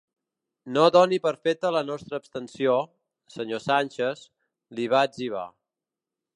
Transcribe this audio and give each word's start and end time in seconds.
No 0.77 0.85
doni 0.95 1.19
per 1.25 1.33
feta 1.47 1.71
la 1.75 1.83
nostra 1.89 2.19
abstenció, 2.23 2.79
senyor 3.35 3.63
Sánchez, 3.69 4.27
li 4.81 4.91
va 4.97 5.07
etzibar. 5.11 5.49